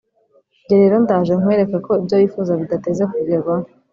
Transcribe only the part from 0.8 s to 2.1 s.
rero ndaje nkwereke ko